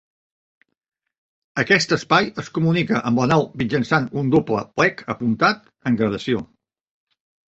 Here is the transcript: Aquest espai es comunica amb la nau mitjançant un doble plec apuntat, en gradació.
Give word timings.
Aquest 1.63 1.91
espai 1.97 2.29
es 2.43 2.49
comunica 2.55 3.01
amb 3.09 3.21
la 3.23 3.27
nau 3.33 3.45
mitjançant 3.63 4.09
un 4.21 4.33
doble 4.37 4.63
plec 4.79 5.03
apuntat, 5.15 5.61
en 5.91 5.99
gradació. 6.03 6.41